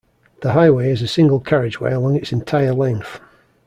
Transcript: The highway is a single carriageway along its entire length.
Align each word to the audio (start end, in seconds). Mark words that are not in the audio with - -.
The 0.41 0.53
highway 0.53 0.89
is 0.89 1.03
a 1.03 1.07
single 1.07 1.39
carriageway 1.39 1.93
along 1.93 2.15
its 2.15 2.31
entire 2.33 2.73
length. 2.73 3.19